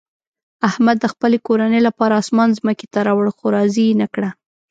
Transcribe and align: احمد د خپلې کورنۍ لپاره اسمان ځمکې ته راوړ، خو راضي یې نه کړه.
احمد 0.69 0.97
د 1.01 1.05
خپلې 1.13 1.37
کورنۍ 1.47 1.81
لپاره 1.87 2.13
اسمان 2.21 2.49
ځمکې 2.59 2.85
ته 2.93 2.99
راوړ، 3.07 3.25
خو 3.37 3.45
راضي 3.55 3.83
یې 3.89 3.97
نه 4.01 4.07
کړه. 4.13 4.29